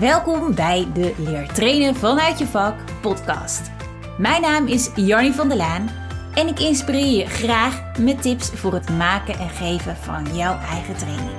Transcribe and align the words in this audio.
Welkom 0.00 0.54
bij 0.54 0.86
de 0.94 1.14
Leer 1.16 1.52
Trainen 1.52 1.96
vanuit 1.96 2.38
je 2.38 2.46
vak 2.46 2.74
podcast. 3.00 3.70
Mijn 4.18 4.42
naam 4.42 4.66
is 4.66 4.90
Jarnie 4.94 5.32
van 5.32 5.48
der 5.48 5.56
Laan 5.56 5.90
en 6.34 6.48
ik 6.48 6.60
inspireer 6.60 7.18
je 7.18 7.26
graag 7.26 7.98
met 7.98 8.22
tips 8.22 8.50
voor 8.54 8.72
het 8.72 8.90
maken 8.90 9.38
en 9.38 9.48
geven 9.48 9.96
van 9.96 10.36
jouw 10.36 10.58
eigen 10.58 10.96
training. 10.96 11.36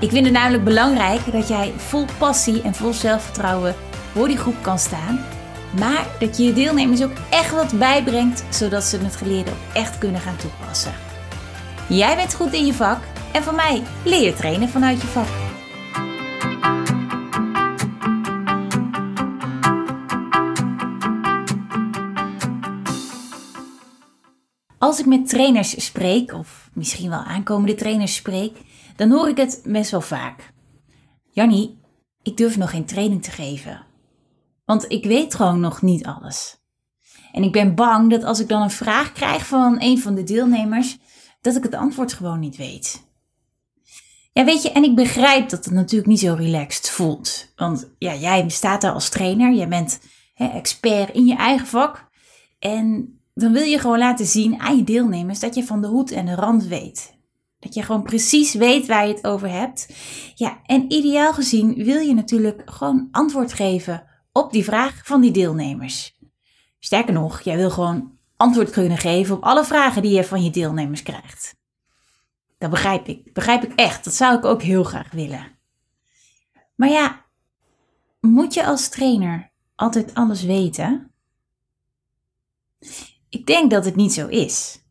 Ik 0.00 0.10
vind 0.10 0.24
het 0.24 0.34
namelijk 0.34 0.64
belangrijk 0.64 1.32
dat 1.32 1.48
jij 1.48 1.72
vol 1.76 2.04
passie 2.18 2.62
en 2.62 2.74
vol 2.74 2.92
zelfvertrouwen 2.92 3.74
voor 4.12 4.28
die 4.28 4.38
groep 4.38 4.62
kan 4.62 4.78
staan, 4.78 5.24
maar 5.78 6.06
dat 6.18 6.36
je 6.36 6.44
je 6.44 6.52
deelnemers 6.52 7.02
ook 7.02 7.16
echt 7.30 7.50
wat 7.50 7.78
bijbrengt 7.78 8.44
zodat 8.48 8.84
ze 8.84 8.98
het 8.98 9.16
geleerde 9.16 9.50
ook 9.50 9.74
echt 9.74 9.98
kunnen 9.98 10.20
gaan 10.20 10.36
toepassen. 10.36 10.92
Jij 11.88 12.16
bent 12.16 12.34
goed 12.34 12.52
in 12.52 12.66
je 12.66 12.74
vak 12.74 12.98
en 13.32 13.42
van 13.42 13.54
mij 13.54 13.82
leer 14.04 14.22
je 14.22 14.34
trainen 14.34 14.68
vanuit 14.68 15.00
je 15.00 15.06
vak. 15.06 15.49
Als 24.80 25.00
ik 25.00 25.06
met 25.06 25.28
trainers 25.28 25.84
spreek, 25.84 26.32
of 26.32 26.70
misschien 26.74 27.10
wel 27.10 27.18
aankomende 27.18 27.74
trainers 27.74 28.14
spreek, 28.14 28.56
dan 28.96 29.10
hoor 29.10 29.28
ik 29.28 29.36
het 29.36 29.62
best 29.64 29.90
wel 29.90 30.00
vaak. 30.00 30.52
Jannie, 31.30 31.78
ik 32.22 32.36
durf 32.36 32.56
nog 32.56 32.70
geen 32.70 32.84
training 32.84 33.22
te 33.22 33.30
geven. 33.30 33.86
Want 34.64 34.90
ik 34.90 35.04
weet 35.04 35.34
gewoon 35.34 35.60
nog 35.60 35.82
niet 35.82 36.06
alles. 36.06 36.58
En 37.32 37.42
ik 37.42 37.52
ben 37.52 37.74
bang 37.74 38.10
dat 38.10 38.24
als 38.24 38.40
ik 38.40 38.48
dan 38.48 38.62
een 38.62 38.70
vraag 38.70 39.12
krijg 39.12 39.46
van 39.46 39.76
een 39.80 39.98
van 39.98 40.14
de 40.14 40.22
deelnemers, 40.22 40.98
dat 41.40 41.56
ik 41.56 41.62
het 41.62 41.74
antwoord 41.74 42.12
gewoon 42.12 42.40
niet 42.40 42.56
weet. 42.56 43.08
Ja, 44.32 44.44
weet 44.44 44.62
je, 44.62 44.72
en 44.72 44.84
ik 44.84 44.94
begrijp 44.94 45.48
dat 45.48 45.64
het 45.64 45.74
natuurlijk 45.74 46.10
niet 46.10 46.20
zo 46.20 46.34
relaxed 46.34 46.90
voelt. 46.90 47.52
Want 47.56 47.90
ja, 47.98 48.14
jij 48.14 48.48
staat 48.48 48.80
daar 48.80 48.92
als 48.92 49.08
trainer, 49.08 49.54
jij 49.54 49.68
bent 49.68 50.00
hè, 50.34 50.46
expert 50.46 51.14
in 51.14 51.26
je 51.26 51.36
eigen 51.36 51.66
vak. 51.66 52.08
En 52.58 53.14
dan 53.40 53.52
wil 53.52 53.62
je 53.62 53.78
gewoon 53.78 53.98
laten 53.98 54.26
zien 54.26 54.60
aan 54.60 54.76
je 54.76 54.84
deelnemers 54.84 55.40
dat 55.40 55.54
je 55.54 55.64
van 55.64 55.80
de 55.80 55.86
hoed 55.86 56.10
en 56.10 56.26
de 56.26 56.34
rand 56.34 56.64
weet. 56.64 57.18
Dat 57.58 57.74
je 57.74 57.82
gewoon 57.82 58.02
precies 58.02 58.54
weet 58.54 58.86
waar 58.86 59.06
je 59.06 59.14
het 59.14 59.26
over 59.26 59.50
hebt. 59.50 59.94
Ja, 60.34 60.60
en 60.62 60.92
ideaal 60.92 61.32
gezien 61.32 61.84
wil 61.84 62.00
je 62.00 62.14
natuurlijk 62.14 62.62
gewoon 62.64 63.08
antwoord 63.10 63.52
geven 63.52 64.04
op 64.32 64.52
die 64.52 64.64
vraag 64.64 65.00
van 65.04 65.20
die 65.20 65.30
deelnemers. 65.30 66.18
Sterker 66.78 67.12
nog, 67.12 67.40
jij 67.40 67.56
wil 67.56 67.70
gewoon 67.70 68.18
antwoord 68.36 68.70
kunnen 68.70 68.98
geven 68.98 69.36
op 69.36 69.42
alle 69.42 69.64
vragen 69.64 70.02
die 70.02 70.12
je 70.12 70.24
van 70.24 70.42
je 70.42 70.50
deelnemers 70.50 71.02
krijgt. 71.02 71.56
Dat 72.58 72.70
begrijp 72.70 73.06
ik. 73.06 73.32
Begrijp 73.32 73.62
ik 73.62 73.72
echt. 73.74 74.04
Dat 74.04 74.14
zou 74.14 74.38
ik 74.38 74.44
ook 74.44 74.62
heel 74.62 74.84
graag 74.84 75.10
willen. 75.10 75.58
Maar 76.74 76.88
ja, 76.88 77.24
moet 78.20 78.54
je 78.54 78.64
als 78.64 78.88
trainer 78.88 79.50
altijd 79.74 80.14
alles 80.14 80.42
weten? 80.42 81.12
Ik 83.30 83.46
denk 83.46 83.70
dat 83.70 83.84
het 83.84 83.96
niet 83.96 84.12
zo 84.12 84.26
is. 84.26 84.84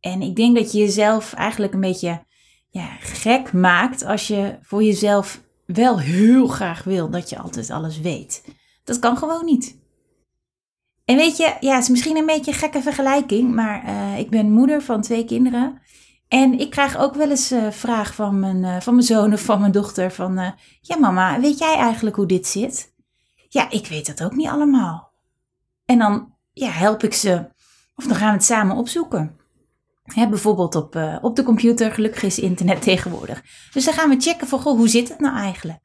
En 0.00 0.22
ik 0.22 0.36
denk 0.36 0.56
dat 0.56 0.72
je 0.72 0.78
jezelf 0.78 1.32
eigenlijk 1.32 1.74
een 1.74 1.80
beetje 1.80 2.24
ja, 2.70 2.86
gek 3.00 3.52
maakt 3.52 4.04
als 4.04 4.26
je 4.26 4.58
voor 4.62 4.82
jezelf 4.82 5.42
wel 5.66 6.00
heel 6.00 6.46
graag 6.46 6.84
wil 6.84 7.10
dat 7.10 7.30
je 7.30 7.38
altijd 7.38 7.70
alles 7.70 8.00
weet. 8.00 8.44
Dat 8.84 8.98
kan 8.98 9.16
gewoon 9.16 9.44
niet. 9.44 9.78
En 11.04 11.16
weet 11.16 11.36
je, 11.36 11.56
ja, 11.60 11.74
het 11.74 11.82
is 11.82 11.88
misschien 11.88 12.16
een 12.16 12.26
beetje 12.26 12.50
een 12.50 12.58
gekke 12.58 12.82
vergelijking, 12.82 13.54
maar 13.54 13.84
uh, 13.84 14.18
ik 14.18 14.30
ben 14.30 14.52
moeder 14.52 14.82
van 14.82 15.00
twee 15.00 15.24
kinderen. 15.24 15.80
En 16.28 16.58
ik 16.58 16.70
krijg 16.70 16.96
ook 16.96 17.14
wel 17.14 17.30
eens 17.30 17.52
uh, 17.52 17.70
vraag 17.70 18.14
van 18.14 18.40
mijn, 18.40 18.56
uh, 18.56 18.80
van 18.80 18.94
mijn 18.94 19.06
zoon 19.06 19.32
of 19.32 19.40
van 19.40 19.60
mijn 19.60 19.72
dochter 19.72 20.12
van... 20.12 20.54
ja 20.80 20.96
mama, 20.98 21.40
weet 21.40 21.58
jij 21.58 21.74
eigenlijk 21.76 22.16
hoe 22.16 22.26
dit 22.26 22.46
zit? 22.46 22.94
Ja, 23.48 23.70
ik 23.70 23.86
weet 23.86 24.06
dat 24.06 24.24
ook 24.24 24.36
niet 24.36 24.48
allemaal. 24.48 25.12
En 25.84 25.98
dan 25.98 26.34
ja, 26.52 26.70
help 26.70 27.02
ik 27.02 27.14
ze 27.14 27.48
of 27.98 28.06
dan 28.06 28.16
gaan 28.16 28.28
we 28.28 28.34
het 28.34 28.44
samen 28.44 28.76
opzoeken. 28.76 29.36
bijvoorbeeld 30.14 30.74
op, 30.74 30.96
uh, 30.96 31.18
op 31.20 31.36
de 31.36 31.42
computer, 31.42 31.92
gelukkig 31.92 32.22
is 32.22 32.38
internet 32.38 32.82
tegenwoordig. 32.90 33.42
Dus 33.72 33.84
dan 33.84 33.94
gaan 33.94 34.08
we 34.08 34.20
checken 34.20 34.46
van, 34.46 34.60
goh, 34.60 34.76
hoe 34.76 34.88
zit 34.88 35.08
het 35.08 35.20
nou 35.20 35.36
eigenlijk? 35.36 35.80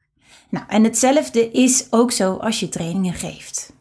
Nou, 0.50 0.66
en 0.68 0.84
hetzelfde 0.84 1.50
is 1.50 1.86
ook 1.90 2.12
zo 2.12 2.36
als 2.36 2.60
je 2.60 2.68
trainingen 2.68 3.14
geeft. 3.14 3.72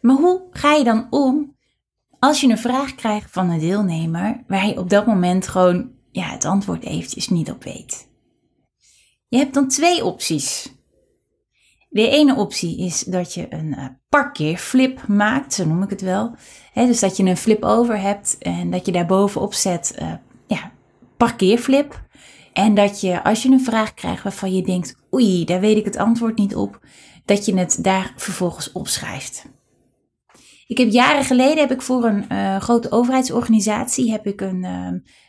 Maar 0.00 0.16
hoe 0.16 0.42
ga 0.50 0.72
je 0.72 0.84
dan 0.84 1.06
om 1.10 1.56
als 2.18 2.40
je 2.40 2.48
een 2.48 2.58
vraag 2.58 2.94
krijgt 2.94 3.30
van 3.30 3.50
een 3.50 3.58
deelnemer 3.58 4.44
waar 4.46 4.66
je 4.66 4.78
op 4.78 4.90
dat 4.90 5.06
moment 5.06 5.48
gewoon 5.48 5.90
ja, 6.10 6.24
het 6.24 6.44
antwoord 6.44 6.84
eventjes 6.84 7.28
niet 7.28 7.50
op 7.50 7.64
weet? 7.64 8.08
Je 9.28 9.38
hebt 9.38 9.54
dan 9.54 9.68
twee 9.68 10.04
opties. 10.04 10.77
De 11.90 12.08
ene 12.08 12.34
optie 12.34 12.78
is 12.78 13.00
dat 13.00 13.34
je 13.34 13.46
een 13.48 13.66
uh, 13.66 13.86
parkeerflip 14.08 15.06
maakt, 15.06 15.54
zo 15.54 15.64
noem 15.66 15.82
ik 15.82 15.90
het 15.90 16.00
wel. 16.00 16.34
dus 16.74 17.00
dat 17.00 17.16
je 17.16 17.24
een 17.24 17.36
flip 17.36 17.62
over 17.62 18.00
hebt 18.00 18.38
en 18.38 18.70
dat 18.70 18.86
je 18.86 18.92
daar 18.92 19.06
bovenop 19.06 19.54
zet, 19.54 19.96
uh, 20.02 20.12
ja, 20.46 20.72
parkeerflip. 21.16 22.06
En 22.52 22.74
dat 22.74 23.00
je, 23.00 23.24
als 23.24 23.42
je 23.42 23.48
een 23.50 23.64
vraag 23.64 23.94
krijgt 23.94 24.22
waarvan 24.22 24.54
je 24.54 24.62
denkt, 24.62 24.94
oei, 25.14 25.44
daar 25.44 25.60
weet 25.60 25.76
ik 25.76 25.84
het 25.84 25.96
antwoord 25.96 26.38
niet 26.38 26.56
op, 26.56 26.80
dat 27.24 27.44
je 27.44 27.56
het 27.58 27.78
daar 27.80 28.12
vervolgens 28.16 28.72
opschrijft. 28.72 29.46
Ik 30.66 30.78
heb 30.78 30.90
jaren 30.90 31.24
geleden 31.24 31.58
heb 31.58 31.72
ik 31.72 31.82
voor 31.82 32.04
een 32.04 32.24
uh, 32.32 32.56
grote 32.56 32.90
overheidsorganisatie 32.90 34.10
heb 34.10 34.26
ik 34.26 34.40
een, 34.40 34.64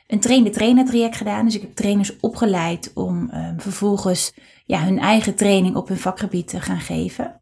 een 0.07 0.19
train-de-trainer 0.19 0.85
traject 0.85 1.15
gedaan. 1.15 1.45
Dus 1.45 1.55
ik 1.55 1.61
heb 1.61 1.75
trainers 1.75 2.19
opgeleid 2.19 2.91
om 2.93 3.31
vervolgens 3.57 4.33
ja, 4.69 4.83
hun 4.83 4.99
eigen 4.99 5.35
training 5.35 5.75
op 5.75 5.87
hun 5.87 5.97
vakgebied 5.97 6.47
te 6.47 6.61
gaan 6.61 6.79
geven. 6.79 7.41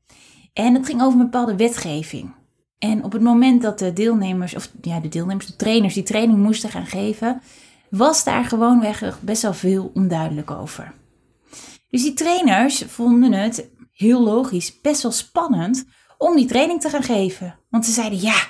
En 0.53 0.73
het 0.73 0.85
ging 0.85 1.01
over 1.01 1.19
een 1.19 1.25
bepaalde 1.25 1.55
wetgeving. 1.55 2.33
En 2.79 3.03
op 3.03 3.11
het 3.11 3.21
moment 3.21 3.61
dat 3.61 3.79
de 3.79 3.93
deelnemers, 3.93 4.55
of 4.55 4.71
ja, 4.81 4.99
de 4.99 5.07
deelnemers, 5.07 5.45
de 5.45 5.55
trainers 5.55 5.93
die 5.93 6.03
training 6.03 6.39
moesten 6.39 6.69
gaan 6.69 6.85
geven, 6.85 7.41
was 7.89 8.23
daar 8.23 8.45
gewoonweg 8.45 9.19
best 9.21 9.41
wel 9.41 9.53
veel 9.53 9.91
onduidelijk 9.93 10.51
over. 10.51 10.93
Dus 11.89 12.01
die 12.01 12.13
trainers 12.13 12.83
vonden 12.83 13.33
het 13.33 13.69
heel 13.93 14.23
logisch, 14.23 14.81
best 14.81 15.01
wel 15.01 15.11
spannend 15.11 15.85
om 16.17 16.35
die 16.35 16.47
training 16.47 16.81
te 16.81 16.89
gaan 16.89 17.03
geven. 17.03 17.59
Want 17.69 17.85
ze 17.85 17.91
zeiden, 17.91 18.21
ja, 18.21 18.47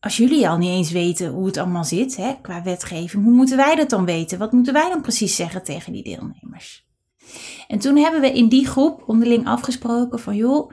als 0.00 0.16
jullie 0.16 0.48
al 0.48 0.58
niet 0.58 0.70
eens 0.70 0.90
weten 0.90 1.30
hoe 1.30 1.46
het 1.46 1.56
allemaal 1.56 1.84
zit 1.84 2.16
hè, 2.16 2.34
qua 2.42 2.62
wetgeving, 2.62 3.24
hoe 3.24 3.34
moeten 3.34 3.56
wij 3.56 3.74
dat 3.74 3.90
dan 3.90 4.04
weten? 4.04 4.38
Wat 4.38 4.52
moeten 4.52 4.72
wij 4.72 4.88
dan 4.88 5.02
precies 5.02 5.36
zeggen 5.36 5.64
tegen 5.64 5.92
die 5.92 6.02
deelnemers? 6.02 6.83
En 7.74 7.80
toen 7.80 7.96
hebben 7.96 8.20
we 8.20 8.32
in 8.32 8.48
die 8.48 8.66
groep 8.66 9.02
onderling 9.06 9.46
afgesproken 9.46 10.20
van 10.20 10.36
joh, 10.36 10.70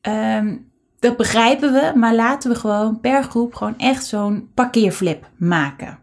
ehm, 0.00 0.56
dat 0.98 1.16
begrijpen 1.16 1.72
we, 1.72 1.92
maar 1.94 2.14
laten 2.14 2.50
we 2.50 2.56
gewoon 2.56 3.00
per 3.00 3.22
groep 3.22 3.54
gewoon 3.54 3.78
echt 3.78 4.06
zo'n 4.06 4.50
parkeerflip 4.54 5.30
maken. 5.36 5.98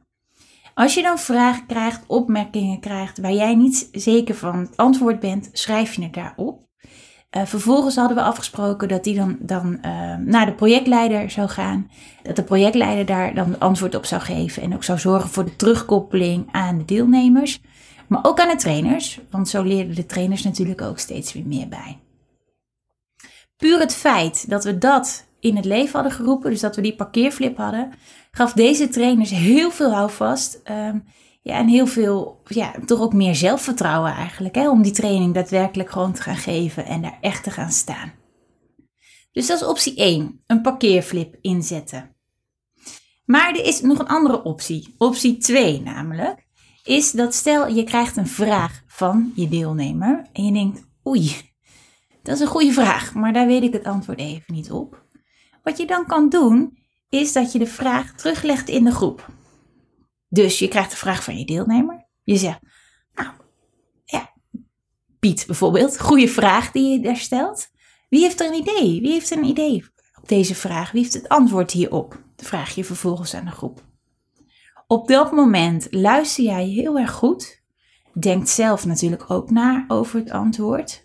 Als 0.74 0.94
je 0.94 1.02
dan 1.02 1.18
vragen 1.18 1.66
krijgt, 1.66 2.04
opmerkingen 2.08 2.80
krijgt 2.80 3.20
waar 3.20 3.34
jij 3.34 3.56
niet 3.56 3.90
zeker 3.92 4.36
van 4.36 4.60
het 4.60 4.78
antwoord 4.78 5.20
bent, 5.20 5.50
schrijf 5.52 5.94
je 5.94 6.04
het 6.04 6.14
daarop. 6.14 6.68
Uh, 7.38 7.46
vervolgens 7.46 7.96
hadden 7.96 8.18
we 8.18 8.24
afgesproken 8.24 8.88
dat 8.88 9.04
die 9.04 9.16
dan, 9.16 9.38
dan 9.40 9.78
uh, 9.86 10.16
naar 10.16 10.46
de 10.46 10.54
projectleider 10.54 11.30
zou 11.30 11.50
gaan. 11.50 11.92
Dat 12.24 12.36
de 12.36 12.44
projectleider 12.44 13.06
daar 13.06 13.34
dan 13.34 13.60
antwoord 13.60 13.96
op 13.96 14.06
zou 14.06 14.22
geven 14.22 14.64
en 14.64 14.74
ook 14.74 14.84
zou 14.84 15.00
zorgen 15.00 15.30
voor 15.30 15.46
de 15.46 15.56
terugkoppeling 15.56 16.48
aan 16.52 16.78
de 16.78 16.86
deelnemers. 16.86 17.62
Maar 18.12 18.26
ook 18.26 18.40
aan 18.40 18.48
de 18.48 18.56
trainers, 18.56 19.20
want 19.30 19.50
zo 19.50 19.64
leerden 19.64 19.96
de 19.96 20.06
trainers 20.06 20.44
natuurlijk 20.44 20.82
ook 20.82 21.00
steeds 21.00 21.34
weer 21.34 21.46
meer 21.46 21.68
bij. 21.68 22.00
Puur 23.58 23.80
het 23.80 23.96
feit 23.96 24.50
dat 24.50 24.64
we 24.64 24.78
dat 24.78 25.28
in 25.40 25.56
het 25.56 25.66
leven 25.66 25.94
hadden 25.94 26.12
geroepen, 26.12 26.50
dus 26.50 26.60
dat 26.60 26.76
we 26.76 26.82
die 26.82 26.96
parkeerflip 26.96 27.58
hadden, 27.58 27.92
gaf 28.32 28.54
deze 28.54 28.90
trainers 28.90 29.30
heel 29.30 29.72
veel 29.72 29.94
houvast. 29.94 30.62
Um, 30.70 31.04
ja, 31.42 31.58
en 31.58 31.68
heel 31.68 31.88
veel, 31.88 32.42
ja, 32.46 32.74
toch 32.86 33.00
ook 33.00 33.14
meer 33.14 33.36
zelfvertrouwen 33.36 34.12
eigenlijk, 34.12 34.56
hè, 34.56 34.70
om 34.70 34.82
die 34.82 34.92
training 34.92 35.34
daadwerkelijk 35.34 35.90
gewoon 35.90 36.14
te 36.14 36.22
gaan 36.22 36.38
geven 36.38 36.86
en 36.86 37.02
daar 37.02 37.18
echt 37.22 37.44
te 37.44 37.52
gaan 37.52 37.72
staan. 37.72 38.14
Dus 39.32 39.48
dat 39.48 39.62
is 39.62 39.68
optie 39.68 39.96
1, 39.96 40.42
een 40.48 40.62
parkeerflip 40.62 41.38
inzetten. 41.42 42.16
Maar 43.26 43.50
er 43.50 43.66
is 43.66 43.82
nog 43.82 44.00
een 44.00 44.08
andere 44.08 44.44
optie, 44.44 44.96
optie 44.98 45.38
2 45.38 45.82
namelijk 45.82 46.50
is 46.84 47.12
dat 47.12 47.34
stel 47.34 47.68
je 47.68 47.84
krijgt 47.84 48.18
een 48.18 48.28
vraag 48.28 48.84
van 48.88 49.32
je 49.36 49.48
deelnemer 49.48 50.30
en 50.34 50.46
je 50.46 50.52
denkt, 50.52 50.88
oei, 51.08 51.36
dat 52.24 52.36
is 52.36 52.42
een 52.42 52.48
goede 52.48 52.72
vraag, 52.72 53.14
maar 53.14 53.34
daar 53.34 53.48
weet 53.48 53.64
ik 53.64 53.74
het 53.74 53.84
antwoord 53.84 54.20
even 54.20 54.54
niet 54.54 54.72
op. 54.72 55.06
Wat 55.64 55.78
je 55.78 55.86
dan 55.86 56.06
kan 56.06 56.30
doen, 56.30 56.78
is 57.10 57.34
dat 57.34 57.52
je 57.52 57.60
de 57.60 57.68
vraag 57.68 58.14
teruglegt 58.14 58.70
in 58.70 58.84
de 58.84 58.92
groep. 58.92 59.30
Dus 60.28 60.60
je 60.60 60.68
krijgt 60.68 60.92
de 60.92 60.98
vraag 60.98 61.24
van 61.24 61.38
je 61.38 61.46
deelnemer. 61.46 62.08
Je 62.24 62.38
zegt, 62.38 62.60
nou, 63.14 63.30
ja, 64.06 64.34
Piet 65.20 65.44
bijvoorbeeld, 65.48 66.00
goede 66.00 66.28
vraag 66.28 66.72
die 66.72 66.92
je 66.92 67.00
daar 67.00 67.18
stelt. 67.18 67.70
Wie 68.10 68.22
heeft 68.22 68.40
er 68.40 68.48
een 68.48 68.60
idee? 68.60 69.02
Wie 69.02 69.12
heeft 69.12 69.32
een 69.32 69.44
idee 69.44 69.86
op 70.22 70.28
deze 70.28 70.56
vraag? 70.56 70.92
Wie 70.92 71.02
heeft 71.02 71.14
het 71.14 71.30
antwoord 71.30 71.72
hierop? 71.72 72.10
Dan 72.36 72.46
vraag 72.46 72.76
je 72.76 72.84
vervolgens 72.84 73.34
aan 73.34 73.46
de 73.46 73.52
groep. 73.52 73.91
Op 74.92 75.08
dat 75.08 75.32
moment 75.32 75.88
luister 75.90 76.44
jij 76.44 76.66
heel 76.66 76.98
erg 76.98 77.12
goed. 77.12 77.62
Denkt 78.20 78.50
zelf 78.50 78.86
natuurlijk 78.86 79.32
ook 79.32 79.50
na 79.50 79.86
over 79.88 80.20
het 80.20 80.32
antwoord. 80.32 81.04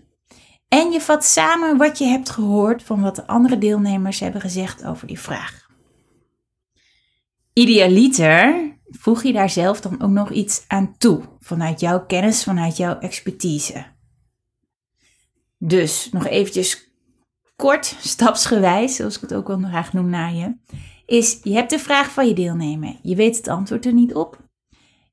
En 0.69 0.91
je 0.91 1.01
vat 1.01 1.25
samen 1.25 1.77
wat 1.77 1.99
je 1.99 2.05
hebt 2.05 2.31
gehoord 2.31 2.83
van 2.83 3.01
wat 3.01 3.17
de 3.17 3.27
andere 3.27 3.59
deelnemers 3.59 4.21
hebben 4.21 4.41
gezegd 4.41 4.85
over 4.85 5.07
die 5.07 5.21
vraag. 5.21 5.71
Idealiter 7.53 8.73
voeg 8.91 9.23
je 9.23 9.33
daar 9.33 9.51
zelf 9.51 9.81
dan 9.81 10.03
ook 10.03 10.11
nog 10.11 10.31
iets 10.31 10.65
aan 10.67 10.97
toe, 10.99 11.23
vanuit 11.39 11.81
jouw 11.81 12.07
kennis, 12.07 12.45
vanuit 12.45 12.77
jouw 12.77 12.99
expertise. 12.99 13.87
Dus 15.59 16.09
nog 16.13 16.27
eventjes 16.27 16.91
kort, 17.57 17.97
stapsgewijs, 17.99 18.97
zoals 18.97 19.17
ik 19.17 19.21
het 19.21 19.35
ook 19.35 19.47
wel 19.47 19.59
graag 19.59 19.93
noem 19.93 20.09
naar 20.09 20.35
je, 20.35 20.57
is 21.07 21.41
je 21.43 21.53
hebt 21.53 21.71
de 21.71 21.79
vraag 21.79 22.11
van 22.13 22.27
je 22.27 22.35
deelnemer. 22.35 22.97
Je 23.03 23.15
weet 23.15 23.37
het 23.37 23.49
antwoord 23.49 23.87
er 23.87 23.93
niet 23.93 24.15
op. 24.15 24.45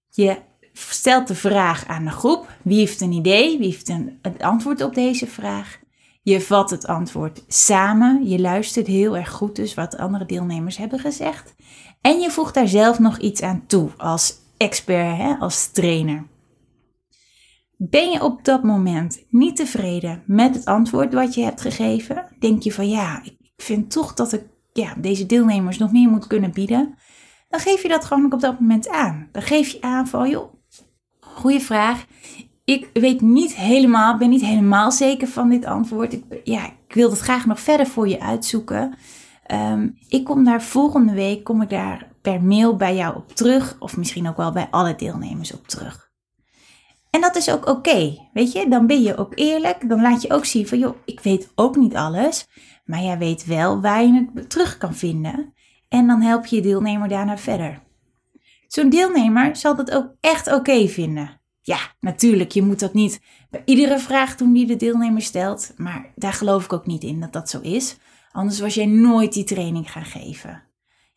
Je 0.10 0.38
stelt 0.74 1.28
de 1.28 1.36
vraag 1.36 1.88
aan 1.88 2.06
de 2.06 2.12
groep. 2.12 2.48
Wie 2.62 2.78
heeft 2.78 3.02
een 3.02 3.12
idee? 3.12 3.58
Wie 3.58 3.68
heeft 3.68 3.90
een, 3.90 4.20
het 4.22 4.42
antwoord 4.42 4.82
op 4.82 4.94
deze 4.94 5.28
vraag? 5.28 5.80
Je 6.22 6.42
vat 6.42 6.70
het 6.70 6.88
antwoord 6.88 7.44
samen. 7.48 8.28
Je 8.30 8.40
luistert 8.40 8.88
heel 8.88 9.18
erg 9.18 9.32
goed 9.32 9.56
dus 9.56 9.74
wat 9.74 9.92
de 9.92 9.98
andere 9.98 10.26
deelnemers 10.26 10.78
hebben 10.78 11.00
gezegd. 11.00 11.56
En 12.02 12.20
je 12.20 12.32
voegt 12.32 12.54
daar 12.54 12.68
zelf 12.68 13.00
nog 13.00 13.18
iets 13.18 13.42
aan 13.42 13.64
toe 13.68 13.90
als 13.98 14.36
expert, 14.58 15.18
hè, 15.18 15.36
als 15.40 15.72
trainer. 15.72 16.28
Ben 17.78 18.12
je 18.12 18.24
op 18.24 18.46
dat 18.46 18.64
moment 18.64 19.24
niet 19.30 19.56
tevreden 19.56 20.24
met 20.26 20.56
het 20.56 20.66
antwoord 20.66 21.14
wat 21.14 21.34
je 21.34 21.44
hebt 21.44 21.62
gegeven? 21.62 22.26
Denk 22.40 22.64
je 22.64 22.74
van 22.74 22.90
ja, 22.90 23.24
ik 23.24 23.38
vind 23.58 23.92
toch 23.92 24.14
dat 24.14 24.34
ik 24.34 24.53
ja, 24.74 24.94
deze 24.98 25.26
deelnemers 25.26 25.78
nog 25.78 25.92
meer 25.92 26.10
moet 26.10 26.28
kunnen 26.28 26.52
bieden? 26.52 26.96
Dan 27.50 27.60
geef 27.60 27.82
je 27.82 27.88
dat 27.88 28.06
gewoon 28.06 28.34
op 28.34 28.40
dat 28.40 28.60
moment 28.60 28.90
aan. 28.90 29.30
Dan 29.32 29.42
geef 29.42 29.70
je 29.70 29.82
aan 29.82 30.08
van 30.08 30.30
joh, 30.30 30.54
goede 31.20 31.60
vraag. 31.60 32.06
Ik 32.66 32.90
weet 32.94 33.22
niet 33.22 33.56
helemaal, 33.56 34.18
ben 34.18 34.30
niet 34.30 34.46
helemaal 34.46 34.92
zeker 34.92 35.28
van 35.28 35.50
dit 35.50 35.66
antwoord. 35.66 36.14
Ik, 36.14 36.24
ja, 36.44 36.66
ik 36.66 36.94
wil 36.94 37.10
het 37.10 37.20
graag 37.20 37.46
nog 37.46 37.60
verder 37.60 37.88
voor 37.88 38.08
je 38.08 38.20
uitzoeken. 38.20 38.96
Ehm, 39.46 39.90
ik 40.08 40.24
kom 40.24 40.44
daar 40.44 40.64
volgende 40.64 41.14
week, 41.14 41.44
kom 41.44 41.62
ik 41.62 41.70
daar 41.70 42.08
per 42.22 42.44
mail 42.44 42.76
bij 42.76 42.96
jou 42.96 43.16
op 43.16 43.36
terug. 43.36 43.76
Of 43.80 43.98
misschien 43.98 44.30
ook 44.30 44.38
wel 44.38 44.52
bij 44.52 44.68
alle 44.72 44.96
deelnemers 44.96 45.54
op 45.54 45.68
terug. 45.68 46.12
En 47.10 47.22
dat 47.22 47.36
is 47.36 47.52
ook 47.52 47.68
oké, 47.68 48.30
weet 48.34 48.52
je. 48.52 48.70
Dan 48.70 48.88
ben 48.88 49.02
je 49.02 49.18
ook 49.18 49.32
eerlijk. 49.36 49.90
Dan 49.90 50.02
laat 50.02 50.22
je 50.22 50.34
ook 50.34 50.46
zien 50.46 50.68
van, 50.68 50.80
joh, 50.80 50.96
ik 51.06 51.20
weet 51.20 51.52
ook 51.56 51.76
niet 51.76 51.96
alles. 51.96 52.48
Maar 52.84 53.02
jij 53.02 53.18
weet 53.18 53.46
wel 53.46 53.82
waar 53.82 54.04
je 54.04 54.28
het 54.34 54.50
terug 54.50 54.78
kan 54.78 54.96
vinden. 54.96 55.54
En 55.90 56.08
dan 56.08 56.22
help 56.22 56.46
je 56.46 56.56
je 56.56 56.62
deelnemer 56.62 57.08
daarna 57.08 57.38
verder. 57.38 57.82
Zo'n 58.68 58.90
deelnemer 58.90 59.56
zal 59.56 59.76
dat 59.76 59.92
ook 59.92 60.16
echt 60.20 60.54
oké 60.54 60.88
vinden. 60.88 61.42
Ja, 61.62 61.78
natuurlijk, 62.00 62.52
je 62.52 62.62
moet 62.62 62.80
dat 62.80 62.94
niet 62.94 63.22
bij 63.50 63.62
iedere 63.66 64.00
vraag 64.00 64.36
doen 64.36 64.54
die 64.54 64.66
de 64.66 64.76
deelnemer 64.76 65.22
stelt. 65.22 65.74
Maar 65.78 66.12
daar 66.16 66.34
geloof 66.34 66.64
ik 66.64 66.74
ook 66.74 66.86
niet 66.86 67.04
in 67.04 67.20
dat 67.20 67.34
dat 67.34 67.50
zo 67.50 67.60
is. 67.60 67.98
Anders 68.32 68.60
was 68.60 68.74
jij 68.74 68.86
nooit 68.86 69.34
die 69.34 69.44
training 69.44 69.92
gaan 69.92 70.06
geven. 70.06 70.64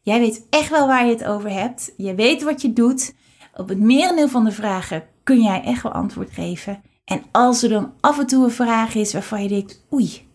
Jij 0.01 0.21
weet 0.21 0.47
echt 0.51 0.71
wel 0.71 0.87
waar 0.87 1.07
je 1.07 1.13
het 1.13 1.25
over 1.25 1.51
hebt. 1.51 1.93
Je 1.97 2.15
weet 2.15 2.43
wat 2.43 2.63
je 2.63 2.73
doet. 2.73 3.15
Op 3.55 3.69
het 3.69 3.79
merendeel 3.79 4.29
van 4.29 4.45
de 4.45 4.53
vragen 4.53 5.05
kun 5.23 5.43
jij 5.43 5.63
echt 5.63 5.83
wel 5.83 5.93
antwoord 5.93 6.31
geven. 6.31 6.83
En 7.05 7.23
als 7.33 7.63
er 7.63 7.69
dan 7.69 7.93
af 8.01 8.19
en 8.19 8.27
toe 8.27 8.45
een 8.45 8.51
vraag 8.51 8.95
is 8.95 9.13
waarvan 9.13 9.43
je 9.43 9.49
denkt, 9.49 9.87
oei, 9.93 10.26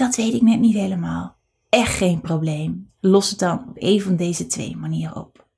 dat 0.00 0.16
weet 0.16 0.34
ik 0.34 0.42
net 0.42 0.60
niet 0.60 0.74
helemaal. 0.74 1.36
Echt 1.68 1.96
geen 1.96 2.20
probleem. 2.20 2.92
Los 3.00 3.30
het 3.30 3.38
dan 3.38 3.68
op 3.68 3.76
een 3.78 4.00
van 4.00 4.16
deze 4.16 4.46
twee 4.46 4.76
manieren 4.76 5.16
op. 5.16 5.48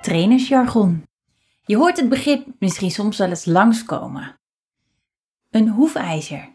Trainersjargon. 0.00 1.04
Je 1.64 1.76
hoort 1.76 1.96
het 1.96 2.08
begrip 2.08 2.46
misschien 2.58 2.90
soms 2.90 3.18
wel 3.18 3.28
eens 3.28 3.44
langskomen. 3.44 4.38
Een 5.50 5.68
hoefijzer. 5.68 6.54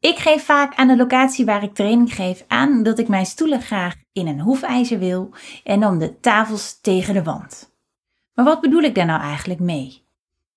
Ik 0.00 0.16
geef 0.18 0.44
vaak 0.44 0.74
aan 0.74 0.88
de 0.88 0.96
locatie 0.96 1.44
waar 1.44 1.62
ik 1.62 1.74
training 1.74 2.14
geef 2.14 2.44
aan 2.48 2.82
dat 2.82 2.98
ik 2.98 3.08
mijn 3.08 3.26
stoelen 3.26 3.62
graag 3.62 3.94
in 4.12 4.26
een 4.26 4.40
hoefijzer 4.40 4.98
wil 4.98 5.34
en 5.64 5.80
dan 5.80 5.98
de 5.98 6.20
tafels 6.20 6.80
tegen 6.80 7.14
de 7.14 7.22
wand. 7.22 7.74
Maar 8.34 8.44
wat 8.44 8.60
bedoel 8.60 8.82
ik 8.82 8.94
daar 8.94 9.06
nou 9.06 9.20
eigenlijk 9.20 9.60
mee? 9.60 10.06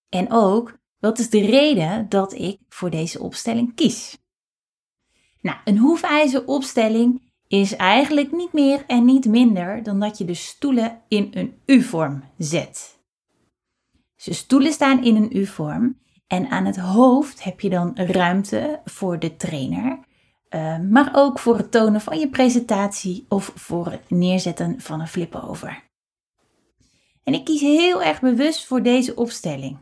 En 0.10 0.32
ook, 0.32 0.78
wat 1.00 1.20
is 1.20 1.30
de 1.30 1.46
reden 1.46 2.10
dat 2.10 2.34
ik 2.34 2.60
voor 2.70 2.90
deze 2.90 3.20
opstelling 3.20 3.76
kies? 3.76 4.18
Nou, 5.42 5.58
een 5.64 5.78
hoefijzeropstelling 5.78 7.22
is 7.48 7.76
eigenlijk 7.76 8.32
niet 8.32 8.54
meer 8.54 8.84
en 8.88 9.06
niet 9.06 9.26
minder 9.26 9.84
dan 9.84 10.00
dat 10.00 10.18
je 10.18 10.26
de 10.26 10.34
stoelen 10.34 11.02
in 11.08 11.28
een 11.32 11.62
U-vorm 11.66 12.24
zet. 12.38 13.00
De 14.24 14.34
stoelen 14.34 14.72
staan 14.72 15.04
in 15.04 15.16
een 15.16 15.38
U-vorm 15.38 16.00
en 16.28 16.50
aan 16.50 16.66
het 16.66 16.78
hoofd 16.78 17.44
heb 17.44 17.60
je 17.60 17.70
dan 17.70 17.92
ruimte 17.96 18.82
voor 18.86 19.20
de 19.20 19.36
trainer, 19.36 20.00
uh, 20.50 20.80
maar 20.80 21.12
ook 21.14 21.40
voor 21.40 21.58
het 21.58 21.72
tonen 21.72 22.02
van 22.02 22.20
je 22.20 22.30
presentatie 22.30 23.26
of 23.30 23.52
voor 23.56 23.92
het 23.92 24.10
neerzetten 24.10 24.82
van 24.82 25.00
een 25.00 25.08
flip-over. 25.08 25.88
En 27.24 27.34
ik 27.34 27.46
kies 27.46 27.62
heel 27.62 28.04
erg 28.04 28.22
bewust 28.22 28.66
voor 28.66 28.84
deze 28.84 29.16
opstelling. 29.16 29.78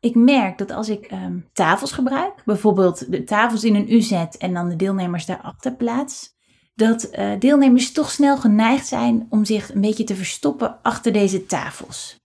Ik 0.00 0.14
merk 0.14 0.58
dat 0.58 0.70
als 0.70 0.88
ik 0.88 1.10
um, 1.12 1.48
tafels 1.52 1.92
gebruik, 1.92 2.42
bijvoorbeeld 2.44 3.10
de 3.10 3.24
tafels 3.24 3.64
in 3.64 3.74
een 3.74 3.92
U 3.92 4.00
zet 4.00 4.36
en 4.36 4.54
dan 4.54 4.68
de 4.68 4.76
deelnemers 4.76 5.26
daarachter 5.26 5.74
plaats, 5.74 6.36
dat 6.74 7.08
uh, 7.18 7.38
deelnemers 7.38 7.92
toch 7.92 8.10
snel 8.10 8.36
geneigd 8.36 8.86
zijn 8.86 9.26
om 9.30 9.44
zich 9.44 9.74
een 9.74 9.80
beetje 9.80 10.04
te 10.04 10.16
verstoppen 10.16 10.82
achter 10.82 11.12
deze 11.12 11.46
tafels. 11.46 12.16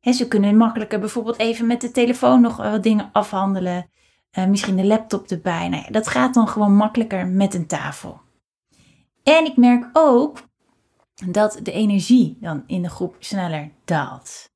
He, 0.00 0.12
ze 0.12 0.28
kunnen 0.28 0.56
makkelijker 0.56 1.00
bijvoorbeeld 1.00 1.38
even 1.38 1.66
met 1.66 1.80
de 1.80 1.90
telefoon 1.90 2.40
nog 2.40 2.56
wat 2.56 2.82
dingen 2.82 3.08
afhandelen, 3.12 3.90
uh, 4.38 4.46
misschien 4.46 4.76
de 4.76 4.86
laptop 4.86 5.30
erbij. 5.30 5.68
Nou 5.68 5.82
ja, 5.82 5.90
dat 5.90 6.08
gaat 6.08 6.34
dan 6.34 6.48
gewoon 6.48 6.74
makkelijker 6.74 7.26
met 7.26 7.54
een 7.54 7.66
tafel. 7.66 8.20
En 9.22 9.44
ik 9.44 9.56
merk 9.56 9.90
ook 9.92 10.42
dat 11.26 11.60
de 11.62 11.72
energie 11.72 12.36
dan 12.40 12.62
in 12.66 12.82
de 12.82 12.88
groep 12.88 13.16
sneller 13.18 13.70
daalt. 13.84 14.49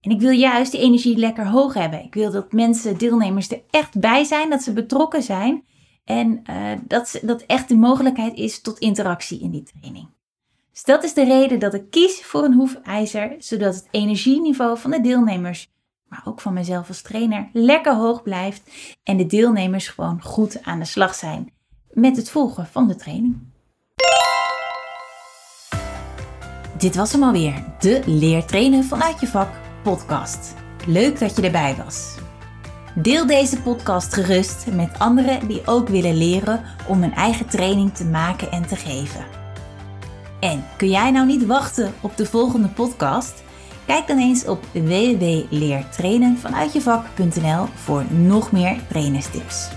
En 0.00 0.10
ik 0.10 0.20
wil 0.20 0.30
juist 0.30 0.72
die 0.72 0.80
energie 0.80 1.16
lekker 1.16 1.46
hoog 1.46 1.74
hebben. 1.74 2.04
Ik 2.04 2.14
wil 2.14 2.30
dat 2.30 2.52
mensen, 2.52 2.98
deelnemers 2.98 3.50
er 3.50 3.62
echt 3.70 4.00
bij 4.00 4.24
zijn, 4.24 4.50
dat 4.50 4.62
ze 4.62 4.72
betrokken 4.72 5.22
zijn. 5.22 5.64
En 6.04 6.42
uh, 6.50 6.72
dat, 6.86 7.20
dat 7.22 7.42
echt 7.42 7.68
de 7.68 7.76
mogelijkheid 7.76 8.34
is 8.34 8.60
tot 8.60 8.78
interactie 8.78 9.40
in 9.40 9.50
die 9.50 9.62
training. 9.62 10.08
Dus 10.72 10.84
dat 10.84 11.04
is 11.04 11.14
de 11.14 11.24
reden 11.24 11.58
dat 11.58 11.74
ik 11.74 11.90
kies 11.90 12.22
voor 12.24 12.44
een 12.44 12.54
hoefijzer, 12.54 13.34
zodat 13.38 13.74
het 13.74 13.88
energieniveau 13.90 14.78
van 14.78 14.90
de 14.90 15.00
deelnemers, 15.00 15.70
maar 16.08 16.22
ook 16.24 16.40
van 16.40 16.52
mezelf 16.52 16.88
als 16.88 17.02
trainer, 17.02 17.48
lekker 17.52 17.94
hoog 17.94 18.22
blijft 18.22 18.70
en 19.02 19.16
de 19.16 19.26
deelnemers 19.26 19.88
gewoon 19.88 20.22
goed 20.22 20.62
aan 20.62 20.78
de 20.78 20.84
slag 20.84 21.14
zijn 21.14 21.52
met 21.90 22.16
het 22.16 22.30
volgen 22.30 22.66
van 22.66 22.88
de 22.88 22.96
training. 22.96 23.36
Dit 26.78 26.94
was 26.94 27.12
hem 27.12 27.22
alweer, 27.22 27.64
de 27.78 28.02
Leer 28.06 28.44
trainen 28.44 28.84
vanuit 28.84 29.20
je 29.20 29.26
vak 29.26 29.67
podcast. 29.88 30.54
Leuk 30.86 31.18
dat 31.18 31.36
je 31.36 31.42
erbij 31.42 31.76
was. 31.84 32.14
Deel 32.94 33.26
deze 33.26 33.60
podcast 33.60 34.14
gerust 34.14 34.66
met 34.72 34.98
anderen 34.98 35.48
die 35.48 35.66
ook 35.66 35.88
willen 35.88 36.16
leren 36.16 36.62
om 36.86 37.00
hun 37.00 37.14
eigen 37.14 37.46
training 37.46 37.94
te 37.94 38.04
maken 38.04 38.50
en 38.50 38.66
te 38.66 38.76
geven. 38.76 39.24
En 40.40 40.64
kun 40.76 40.88
jij 40.88 41.10
nou 41.10 41.26
niet 41.26 41.46
wachten 41.46 41.94
op 42.00 42.16
de 42.16 42.26
volgende 42.26 42.68
podcast? 42.68 43.42
Kijk 43.86 44.06
dan 44.06 44.18
eens 44.18 44.46
op 44.46 44.64
www.leertrainenvanuitjevak.nl 44.72 47.66
voor 47.74 48.04
nog 48.12 48.52
meer 48.52 48.76
trainerstips. 48.88 49.68